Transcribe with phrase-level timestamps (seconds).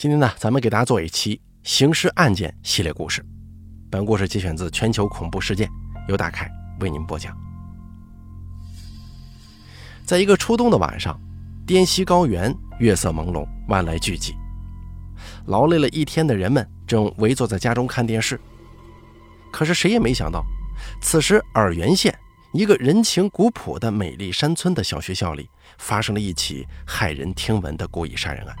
[0.00, 3.22] 今天呢，咱们给大家做一期刑事案件系列故事。
[3.90, 5.68] 本故事节选自全球恐怖事件，
[6.08, 7.36] 由大凯为您播讲。
[10.06, 11.20] 在一个初冬的晚上，
[11.66, 14.32] 滇西高原月色朦胧，万籁俱寂。
[15.44, 18.40] 劳累了一天的人们正围坐在家中看电视。
[19.52, 20.42] 可是谁也没想到，
[21.02, 22.18] 此时洱源县
[22.54, 25.46] 一个人情古朴的美丽山村的小学校里，
[25.76, 28.56] 发生了一起骇人听闻的故意杀人案。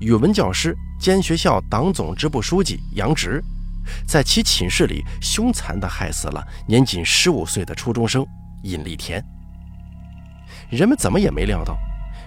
[0.00, 3.42] 语文教师兼学校党总支部书记杨直，
[4.06, 8.24] 在其寝室里凶残地害死了年仅十五岁的初中生
[8.62, 9.24] 尹立田。
[10.70, 11.76] 人们怎么也没料到，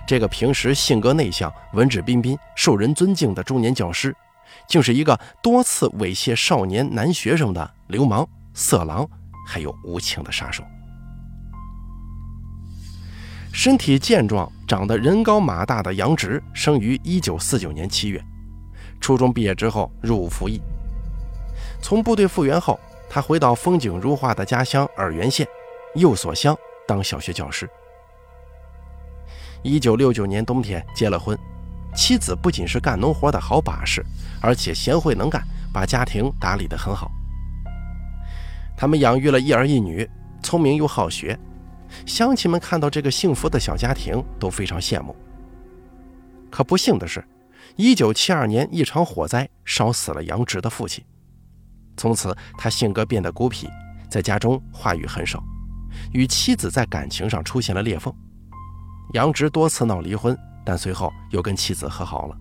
[0.06, 4.14] 这个平时性格内向、文质彬彬、受人尊敬的中年教师，
[4.68, 9.08] 竟是一个多次猥亵少年男学生的流氓、色狼，
[9.48, 10.62] 还有无情的杀手。
[13.54, 18.24] 身体健壮、长得人高马大的杨直，生于一九四九年七月。
[19.02, 20.62] 初中毕业之后入伍服役。
[21.82, 25.46] 从部队复员后，他回到风景如画的家乡洱源县
[25.96, 27.70] 右所乡当小学教师。
[29.64, 31.38] 一九六九年冬天结了婚，
[31.94, 34.04] 妻子不仅是干农活的好把式，
[34.42, 35.44] 而且贤惠能干，
[35.74, 37.12] 把家庭打理得很好。
[38.78, 40.10] 他们养育了一儿一女，
[40.42, 41.38] 聪明又好学。
[42.06, 45.16] 乡亲们看到这个幸福的小家庭都非常羡慕。
[46.50, 47.24] 可不幸的是
[47.78, 51.04] ，1972年一场火灾烧死了杨直的父亲。
[51.98, 53.70] 从此，他性格变得孤僻，
[54.10, 55.44] 在家中话语很少，
[56.14, 58.14] 与妻子在感情上出现了裂缝。
[59.14, 62.38] 杨直多次闹离婚，但随后又跟妻子和好了。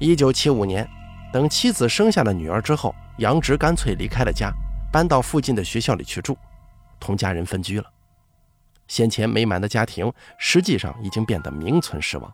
[0.00, 0.88] 1975年，
[1.32, 4.52] 等妻子生下了女儿之后，杨直干脆离开了家，
[4.92, 6.36] 搬到附近的学校里去住。
[6.98, 7.90] 同家人分居了，
[8.86, 12.32] 先前美满的家庭实际上已经变得名存实亡。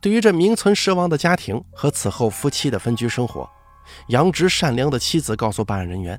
[0.00, 3.48] 对于这名存实亡的家庭和此后夫妻的分居生活，
[4.08, 6.18] 杨直善良的妻子告诉办案人员：“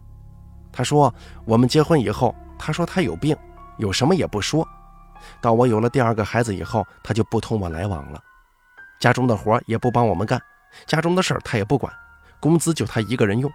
[0.71, 1.13] 他说
[1.45, 3.35] 我们结婚以后，他说他有病，
[3.77, 4.67] 有什么也不说。
[5.41, 8.21] 到我有了第二个孩子以后，他就不同我来往了，
[8.99, 10.41] 家中的活也不帮我们干，
[10.85, 11.93] 家中的事他也不管，
[12.39, 13.51] 工资就他一个人用。”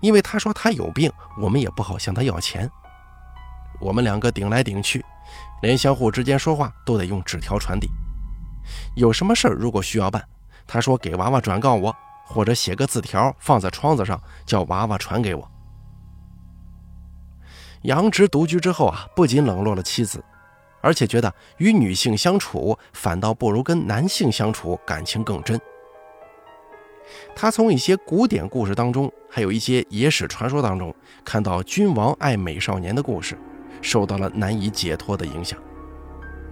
[0.00, 1.10] 因为他说他有病，
[1.40, 2.70] 我们也不好向他要钱。
[3.80, 5.04] 我们两个顶来顶去，
[5.62, 7.88] 连相互之间说话都得用纸条传递。
[8.94, 10.24] 有什么事儿如果需要办，
[10.66, 11.94] 他说给娃娃转告我，
[12.24, 15.50] 或者写个字条放在窗子上，叫娃娃传给我。
[17.82, 20.24] 杨直独居之后啊，不仅冷落了妻子，
[20.80, 25.60] 而且觉得与女性相处反倒不如跟男性相处感情更真。
[27.34, 30.94] 他从一些古典故事当中，还有一些野史传说当中，
[31.24, 33.36] 看到君王爱美少年的故事，
[33.80, 35.58] 受到了难以解脱的影响。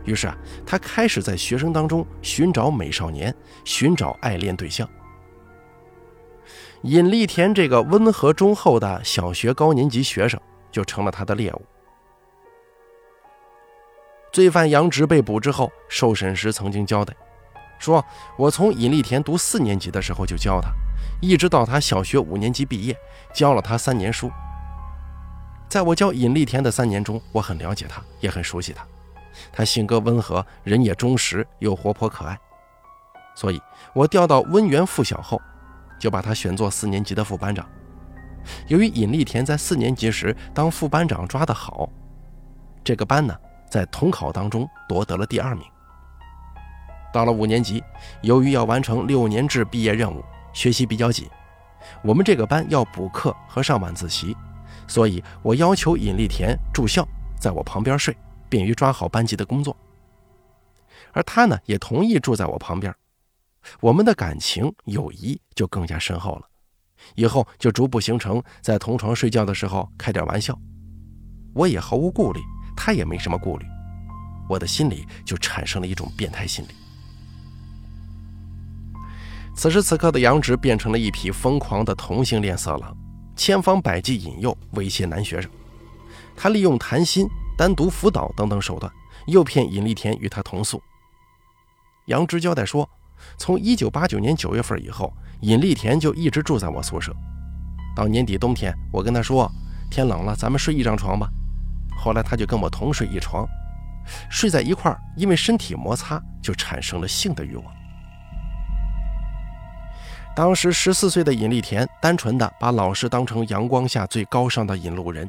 [0.05, 0.37] 于是啊，
[0.67, 3.33] 他开始在学生当中寻找美少年，
[3.65, 4.89] 寻找爱恋对象。
[6.83, 10.41] 尹立田这个温和忠厚的小学高年级学生，
[10.73, 11.62] 就成了他的猎物。
[14.33, 17.15] 罪犯杨直被捕之后，受审时曾经交代。
[17.81, 18.05] 说
[18.37, 20.71] ：“我从尹立田读四年级的时候就教他，
[21.21, 22.95] 一直到他小学五年级毕业，
[23.35, 24.31] 教了他三年书。
[25.67, 28.87] 在我教尹立田的三年中，我很了解他，也很熟悉他。
[29.51, 32.39] 他性格温和，人也忠实，又活泼可爱。
[33.35, 33.59] 所以，
[33.95, 35.41] 我调到温源附小后，
[35.99, 37.67] 就把他选做四年级的副班长。
[38.67, 41.89] 由于尹立田在四年级时当副班长抓得好，
[42.85, 43.35] 这个班呢，
[43.71, 45.65] 在统考当中夺得了第二名。”
[47.12, 47.82] 到了五年级，
[48.22, 51.28] 由于要完成六年制毕业任务，学习比较紧，
[52.03, 54.37] 我们这个班要补课和上晚自习，
[54.87, 57.06] 所以我要求尹立田住校，
[57.38, 58.16] 在我旁边睡，
[58.49, 59.76] 便于抓好班级的工作。
[61.12, 62.94] 而他呢，也同意住在我旁边，
[63.81, 66.43] 我们的感情友谊就更加深厚了。
[67.15, 70.56] 以后就逐步形成在同床睡觉的时候开点玩笑，
[71.54, 72.41] 我也毫无顾虑，
[72.76, 73.66] 他也没什么顾虑，
[74.49, 76.75] 我的心里就产生了一种变态心理。
[79.61, 82.97] 此时此刻的杨直变成了一匹疯狂的同性恋色狼，
[83.37, 85.51] 千方百计引诱、威胁男学生。
[86.35, 87.29] 他利用谈心、
[87.59, 88.91] 单独辅导等等手段，
[89.27, 90.83] 诱骗尹立田与他同宿。
[92.07, 92.89] 杨直交代说，
[93.37, 95.12] 从1989年9月份以后，
[95.43, 97.15] 尹立田就一直住在我宿舍。
[97.95, 99.47] 到年底冬天，我跟他说
[99.93, 101.29] ：“天冷了，咱们睡一张床吧。”
[101.95, 103.47] 后来他就跟我同睡一床，
[104.31, 107.80] 睡在一块儿，因为身体摩擦，就产生了性的欲望。
[110.37, 115.29] 当时十四岁的尹立田单纯的把老师当成阳光下最高尚的引路人，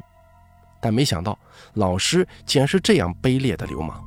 [0.80, 1.38] 但没想到
[1.74, 4.02] 老师竟然是这样卑劣的流氓。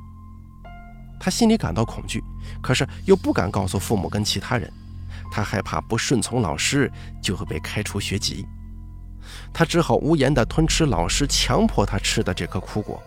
[1.20, 2.22] 他心里感到恐惧，
[2.62, 4.72] 可是又不敢告诉父母跟其他人，
[5.30, 6.90] 他害怕不顺从老师
[7.22, 8.46] 就会被开除学籍。
[9.52, 13.00] 他只好无言地吞吃老师强迫他吃的这颗苦果，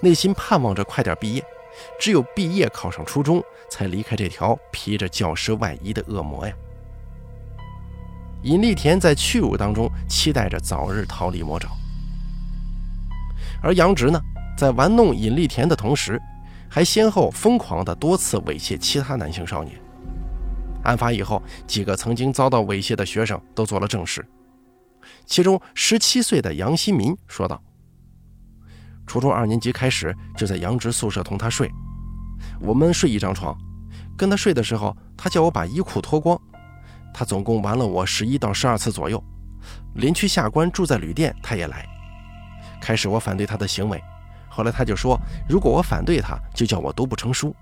[0.00, 1.44] 内心盼望着快点毕业，
[1.98, 6.54] 只有毕业考上初中，才离开这条披着教师外衣的恶魔呀。
[8.42, 11.68] 尹丽田在屈辱当中期待着早日逃离魔爪，
[13.62, 14.18] 而杨直呢，
[14.56, 16.20] 在玩弄尹丽田的同时，
[16.68, 19.78] 还先后疯狂地多次猥亵其他男性少年。
[20.84, 24.26] 案发以后，几个曾经遭到猥亵的学生都做了证实。
[25.26, 27.62] 其中十七岁的杨新民说道
[29.06, 31.70] ：“初中二年级开始就在杨直宿舍同他睡，
[32.58, 33.54] 我们睡一张床，
[34.16, 36.40] 跟他睡的时候，他叫我把衣裤脱光。
[37.12, 39.22] 他总共玩了我十一到十二次左右，
[39.94, 41.86] 临去下关住在旅店，他也来。
[42.80, 44.02] 开始我反对他的行为，
[44.48, 47.54] 后来他就说，如果我反对他，就叫我读不成书。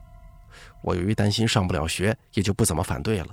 [0.83, 3.29] 我由于担心上不了学，也就不怎么反对了。”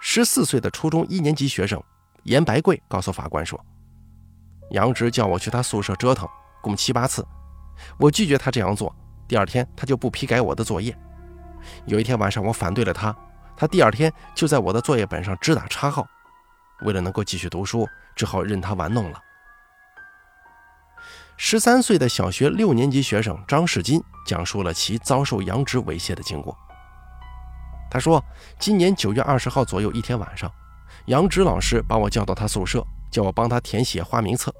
[0.00, 1.82] 十四岁的初中一年级学生
[2.24, 3.58] 严白贵告诉法官说
[4.70, 6.28] ：“杨直叫我去他宿舍折腾，
[6.62, 7.26] 共七八次。
[7.98, 8.94] 我拒绝他这样做。
[9.26, 10.96] 第二天他就不批改我的作业。
[11.86, 13.14] 有一天晚上我反对了他，
[13.56, 16.06] 他第二天就在我的作业本上只打叉号。
[16.82, 19.22] 为了能够继续读书，只好任他玩弄了。”
[21.38, 26.56] 十三岁的小学六年级学生张世金讲述了其遭受杨直猥亵的经过。
[27.90, 28.22] 他说
[28.58, 30.50] ：“今年九月二十号左右一天晚上，
[31.06, 34.52] 杨直老师把我叫到他宿舍，叫我帮他填写花名册。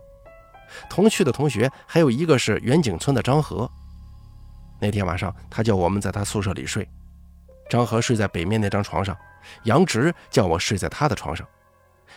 [0.88, 3.70] 同去的同学还有一个是远景村的张和。
[4.78, 6.86] 那天晚上，他叫我们在他宿舍里睡。
[7.68, 9.16] 张和睡在北面那张床上，
[9.64, 11.46] 杨直叫我睡在他的床上。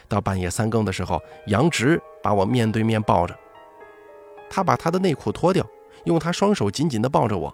[0.07, 3.37] 到半夜三更的时候，杨直把我面对面抱着，
[4.49, 5.65] 他把他的内裤脱掉，
[6.05, 7.53] 用他双手紧紧地抱着我。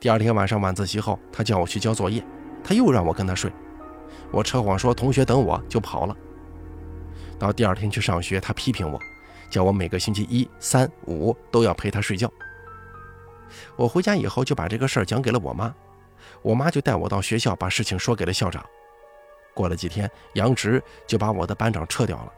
[0.00, 2.24] 第二天晚上晚自习后，他叫我去交作业。”
[2.66, 3.52] 他又让我跟他睡，
[4.30, 6.16] 我扯谎说同学等我就跑了。
[7.38, 8.98] 到第二天去上学，他批评我，
[9.50, 12.32] 叫我每个星期一、三、五都要陪他睡觉。
[13.76, 15.74] 我回家以后就把这个事儿讲给了我妈，
[16.44, 18.62] 我妈就带我到学校把事情说给了校长。
[19.54, 22.32] 过了几天，杨直就把我的班长撤掉了，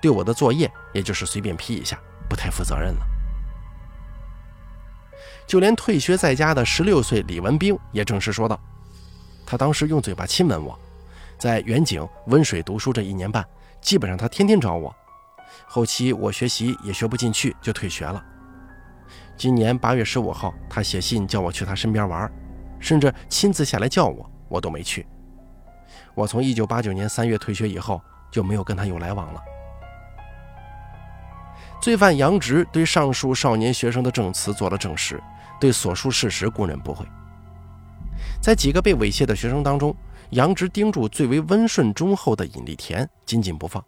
[0.00, 1.96] 对我的作业也就是随便批一下，
[2.28, 3.06] 不太负责任了。
[5.46, 8.58] 就连退学在家的十六岁李文兵也正式说道。
[9.46, 10.76] 他当时用嘴巴亲吻我，
[11.38, 13.46] 在远景温水读书这一年半，
[13.80, 14.92] 基本上他天天找我。
[15.66, 18.24] 后期我学习也学不进去，就退学了。
[19.36, 22.32] 今年八月十五号，他写信叫我去他身边玩，
[22.82, 25.06] 甚至亲自下来叫我，我都没去。
[26.14, 29.40] 我从一九八九年三月退学以后，就没有跟他有来往了。
[31.80, 35.22] 罪犯杨直对上述少年学生的证词做了证实，
[35.60, 37.06] 对所述事实供认不讳。
[38.40, 39.96] 在几个被猥亵的学生当中，
[40.30, 43.84] 杨直盯住最为温顺忠厚的尹丽田，紧紧不放，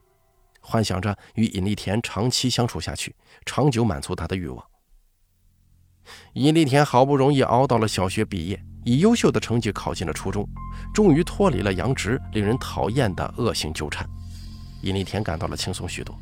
[0.60, 3.14] 幻想着与尹丽田长期相处下去，
[3.44, 4.64] 长久满足他的欲望。
[6.34, 10.46] 尹丽田好不容易熬到了小学毕业，以优秀的成绩考进了初中，
[10.92, 14.08] 终于脱离了杨直令人讨厌的恶性纠缠，
[14.82, 16.14] 尹丽田感到了轻松许多。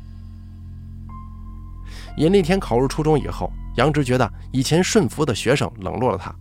[2.17, 6.33] 尹丽田考入初中以后，杨直觉得以前顺服的学生冷落了他。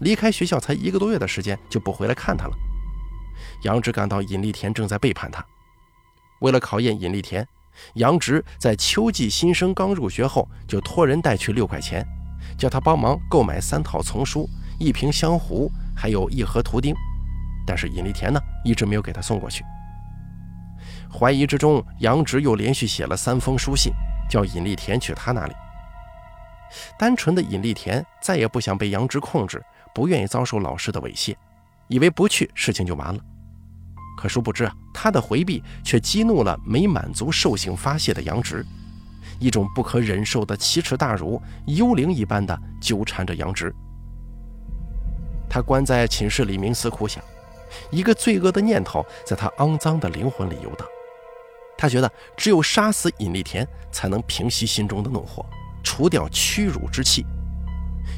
[0.00, 2.56] 离开学校才一个多月的时间，就不回来看他了。
[3.62, 5.44] 杨直感到尹丽田正在背叛他。
[6.40, 7.46] 为了考验尹丽田，
[7.94, 12.04] 杨直在秋季新生刚入学后，就托人带去六块钱，
[12.58, 14.48] 叫他帮忙购买三套丛书、
[14.78, 16.94] 一瓶香壶，还有一盒图钉。
[17.66, 19.64] 但是尹丽田呢，一直没有给他送过去。
[21.12, 23.92] 怀疑之中，杨直又连续写了三封书信，
[24.28, 25.54] 叫尹丽田去他那里。
[26.98, 29.62] 单纯的尹丽田再也不想被杨直控制。
[29.94, 31.36] 不愿意遭受老师的猥亵，
[31.86, 33.20] 以为不去事情就完了。
[34.16, 38.64] 可殊不知啊，他的回避却激怒了没满足兽性发泄的杨直，
[39.38, 43.70] 一种不可忍受的奇耻大辱，幽灵一般的纠缠着杨直。
[45.52, 47.22] 他关在寝室里冥思苦想，
[47.90, 50.88] 一个罪恶的念头在他肮脏的灵魂里游荡。
[51.76, 55.44] 他觉得只有杀死尹丽田，才能平息心中的怒火，
[55.82, 57.26] 除掉屈辱之气。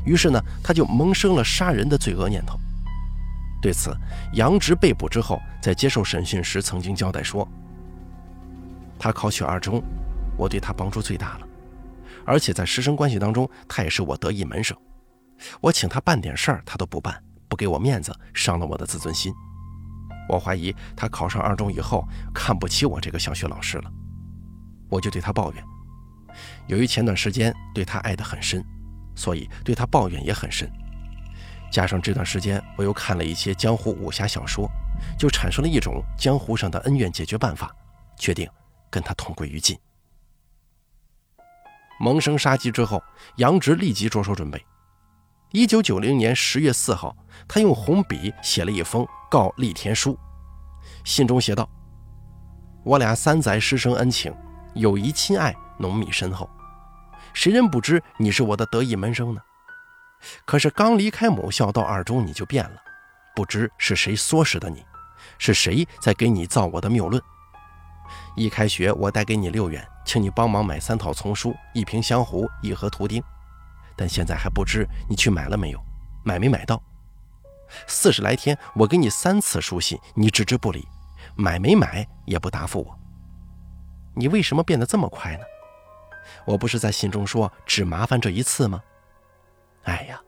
[0.07, 2.57] 于是呢，他就萌生了杀人的罪恶念头。
[3.61, 3.93] 对此，
[4.35, 7.49] 杨直被捕之后，在接受审讯时曾经交代说
[8.97, 9.83] ：“他考取二中，
[10.37, 11.49] 我对他帮助最大了，
[12.25, 14.77] 而且在师生关系当中，他也是我得意门生。
[15.61, 19.33] 我请他办点事儿，他都不办，不给我面子，伤了我的自尊心。
[20.29, 23.91] 我怀疑他考上二中以后，看不起我这个小学老师了。
[24.89, 25.65] 我就对他抱怨，
[26.67, 28.65] 由于前段时间对他爱得很深。”
[29.17, 30.69] 所以对他抱怨也很深，
[31.71, 34.69] 加上这段时间我又看了一些江湖武侠小说，
[35.17, 37.73] 就产生了一种江湖上的恩怨解决办法，
[38.19, 38.51] 决定
[38.91, 39.79] 跟他同归于尽。
[42.01, 43.01] 萌生杀机之后，
[43.37, 44.61] 杨直立即着手准备。
[45.55, 50.19] 一九九零年十月四号，他用红笔写了一封告立田书，
[51.05, 51.71] 信中写道
[52.83, 54.35] ：“我俩三载师生恩情，
[54.75, 56.51] 友谊亲爱浓密深厚，
[57.33, 59.41] 谁人不知你是我的得意门生呢？
[60.45, 62.77] 可是刚离开母校到二中，你就变了，
[63.37, 64.85] 不知是谁唆使的你，
[65.39, 67.23] 是谁在给你造我的谬论？
[68.35, 73.23] 一开学，我带给你六元。”请你帮忙买三套丛书、一瓶香壶、一盒图钉，
[73.97, 75.81] 但现在还不知你去买了没有，
[76.25, 76.83] 买没买到。
[77.87, 80.87] 四十来天，我给你三次书信，你置之不理，
[81.37, 82.99] 买没买也不答复我。
[84.15, 85.45] 你为什么变得这么快呢？
[86.47, 88.83] 我不是在信中说只麻烦这一次吗？
[89.85, 90.21] 哎呀，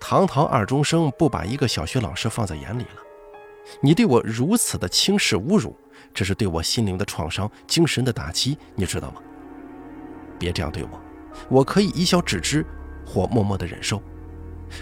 [0.00, 3.02] 堂堂二中生不把一个小学老师放在眼里了，
[3.80, 5.76] 你对我如此的轻视侮辱。
[6.12, 9.20] 这是对我心灵的创伤、精神的打击，你知道吗？
[10.38, 11.00] 别这样对我，
[11.48, 12.64] 我可以一笑置之，
[13.06, 14.02] 或默默的忍受。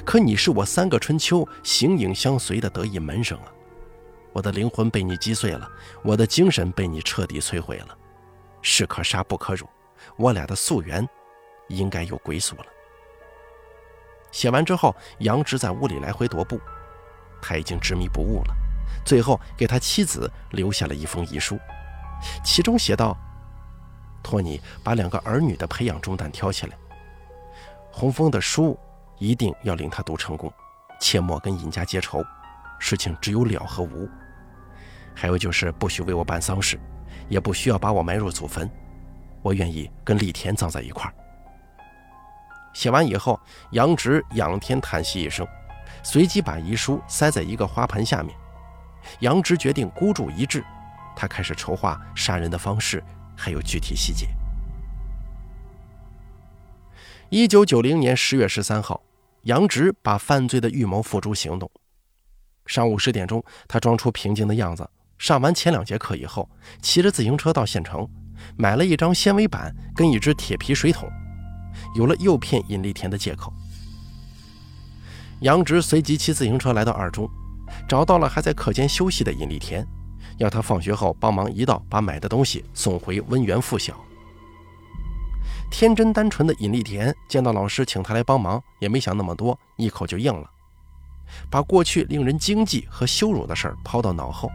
[0.05, 3.53] 可你是我三个春秋形影相随的得意门生啊！
[4.33, 5.69] 我的灵魂被你击碎了，
[6.03, 7.99] 我的精神被你彻底摧毁了。
[8.63, 9.69] 士可杀不可辱，
[10.17, 11.07] 我俩的夙缘
[11.69, 12.67] 应该有归宿了。
[14.31, 16.59] 写完之后，杨直在屋里来回踱步，
[17.43, 18.55] 他已经执迷不悟了。
[19.05, 21.59] 最后给他妻子留下了一封遗书，
[22.43, 23.15] 其中写道
[24.23, 26.79] ：“托你把两个儿女的培养重担挑起来。
[27.93, 28.77] 洪峰的书
[29.19, 30.53] 一定要令他读成功，
[30.99, 32.25] 切莫跟尹家结仇，
[32.79, 34.09] 事情只有了和无。
[35.15, 36.81] 还有就是不许为我办丧事，
[37.29, 38.69] 也不需要把我埋入祖坟，
[39.43, 41.13] 我愿意跟李田葬在一块儿。”
[42.73, 43.39] 写完以后，
[43.73, 45.47] 杨直仰天叹息一声，
[46.03, 48.35] 随即把遗书塞在一个花盆下面。
[49.21, 50.65] 杨直决定孤注一掷，
[51.15, 53.05] 他开始筹划杀人的方式，
[53.37, 54.29] 还有具体细节。
[57.35, 59.03] 一九九零年十月十三号，
[59.45, 61.71] 杨直把犯罪的预谋付诸行动。
[62.67, 64.87] 上午十点钟，他装出平静的样子，
[65.17, 66.47] 上完前两节课以后，
[66.83, 68.07] 骑着自行车到县城，
[68.55, 71.09] 买了一张纤维板跟一只铁皮水桶，
[71.95, 73.51] 有了诱骗尹立田的借口。
[75.41, 77.27] 杨直随即骑自行车来到二中。
[77.89, 79.83] 找到了还在课间休息的尹立田，
[80.37, 83.99] 要他放学后帮忙一道把买的东西送回温源附小。
[85.73, 90.49] 天真单纯的尹立田见到老师请他来帮忙，也没想那么多，一口就应了，
[91.51, 94.51] 把过去令人惊悸和羞辱的事儿抛到脑后。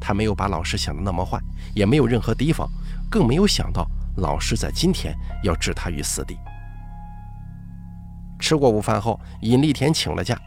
[0.00, 1.38] 他没有把老师想的那么坏，
[1.74, 2.70] 也没有任何提防，
[3.10, 3.84] 更没有想到
[4.18, 6.38] 老师在今天要置他于死地。
[8.38, 10.40] 吃过午饭后，尹立田请了假。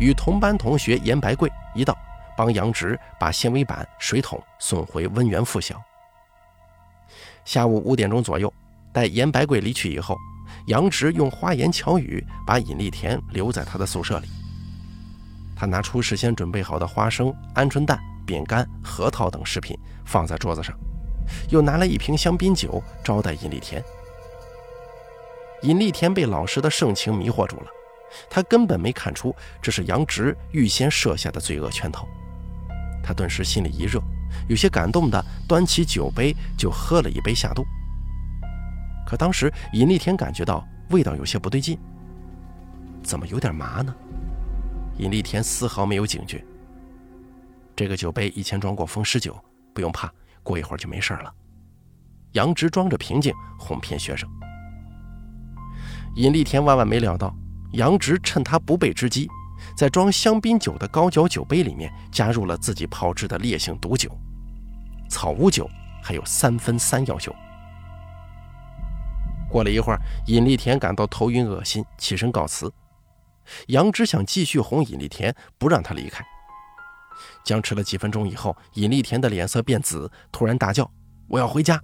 [0.00, 1.96] 与同班同学严白贵一道
[2.36, 5.80] 帮杨直把纤维板、水桶送回温源附小。
[7.44, 8.52] 下午五点钟左右，
[8.94, 10.16] 待严白贵离去以后，
[10.66, 14.28] 杨直用花言巧语把尹立田留在他的宿舍里。
[15.56, 20.72] 他拿出事先准备好的花生、鹌鹑蛋、饼干、核桃等食品放在桌子上，
[21.50, 23.82] 又拿来一瓶香槟酒招待尹立田。
[25.62, 27.66] 尹立田被老师的盛情迷惑住了。
[28.30, 32.06] 他根本没看出这是杨直预先设下的罪恶圈套，
[33.02, 34.00] 他顿时心里一热，
[34.48, 37.66] 有些感动的端起酒杯就喝了一杯下肚。
[39.06, 41.78] 可当时尹立田感觉到味道有些不对劲，
[43.02, 43.94] 怎么有点麻呢？
[44.98, 46.44] 尹立田丝毫没有警觉。
[47.76, 49.36] 这个酒杯以前装过风湿酒，
[49.72, 51.32] 不用怕，过一会儿就没事了。
[52.32, 54.28] 杨直装着平静哄骗学生。
[56.16, 57.34] 尹立田万万没料到。
[57.72, 59.28] 杨直趁他不备之机，
[59.76, 64.08] 在装香槟酒的高脚酒杯里面加入了自己炮制的烈性毒酒——
[65.10, 65.68] 草乌酒，
[66.00, 67.34] 还有三分三药酒。
[69.54, 72.72] 过了一会儿，尹立田感到头晕恶心，起身告辞。
[73.68, 76.26] 杨直想继续哄尹立田，不让他离开。
[77.44, 80.90] 僵持了几分钟以后，尹立田的脸色变紫，突然大叫
[81.30, 81.80] ：“我要回家！”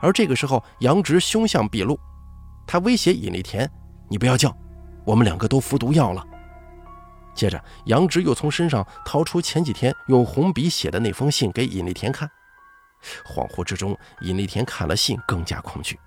[0.00, 1.98] 而这个时候，杨直凶相毕露，
[2.68, 3.68] 他威胁尹立田
[4.08, 4.56] ：“你不要叫！”
[5.04, 6.24] 我们两个都服毒药了。
[7.34, 12.30] 接着，杨直又从身上掏出前几天用红笔写的那封信给尹立田看。
[13.26, 15.98] 恍惚之中，尹立田看了信，更加恐惧。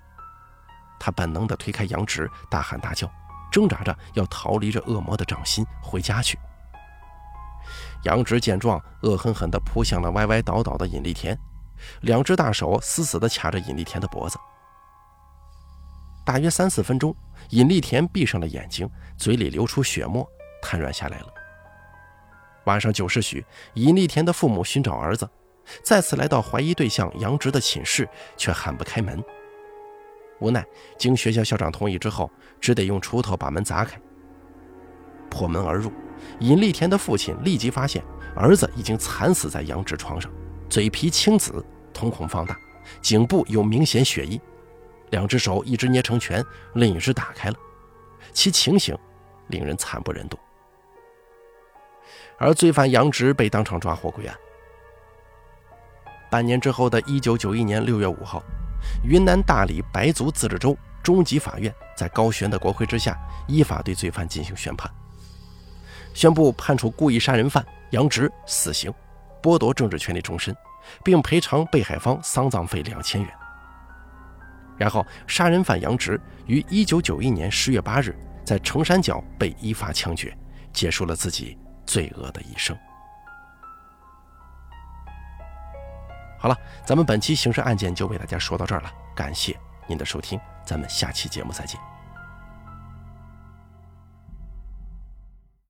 [0.99, 3.09] 他本能地推开杨直，大喊大叫，
[3.51, 6.37] 挣扎着要逃离这恶魔的掌心，回家去。
[8.03, 11.37] 杨直见状，恶狠狠地扑向了歪歪倒倒的尹立田，
[12.01, 14.37] 两只大手死死地卡着尹立田的脖子。
[16.25, 17.15] 大约三四分钟。
[17.51, 20.27] 尹立田闭上了眼睛，嘴里流出血沫，
[20.61, 21.27] 瘫软下来了。
[22.65, 25.29] 晚上九时许，尹立田的父母寻找儿子，
[25.83, 29.23] 再次来到怀疑对象杨直的寝室，却喊不开门。
[30.39, 30.65] 无奈，
[30.97, 32.29] 经学校校长同意之后，
[32.59, 33.99] 只得用锄头把门砸开。
[35.29, 35.91] 破门而入，
[36.39, 38.03] 尹立田的父亲立即发现
[38.35, 40.31] 儿子已经惨死在杨直床上，
[40.69, 41.63] 嘴皮青紫，
[41.93, 42.57] 瞳孔放大，
[43.01, 44.39] 颈部有明显血印，
[45.09, 46.43] 两只手一只捏成拳，
[46.75, 47.55] 另一只打开了，
[48.31, 48.97] 其情形
[49.47, 50.37] 令人惨不忍睹。
[52.37, 54.37] 而罪犯杨直被当场抓获归案。
[56.29, 58.43] 半年之后的一九九一年六月五号，
[59.03, 63.17] 云南大理白族自治州中级法院在高悬的国徽之下，
[63.47, 64.91] 依法对罪犯进行宣判，
[66.13, 68.93] 宣布判处故意杀人犯杨直死刑，
[69.41, 70.55] 剥夺政治权利终身，
[71.03, 73.31] 并赔偿被害方丧葬费两千元。
[74.77, 78.15] 然后，杀人犯杨直于一九九一年十月八日
[78.45, 80.37] 在城山脚被依法枪决，
[80.71, 81.57] 结束了自己。
[81.87, 82.77] 罪恶的一生。
[86.37, 91.96] 好了，咱们本期刑事案件就为大家说到这儿了，感谢您的收听，咱们下期节目再见。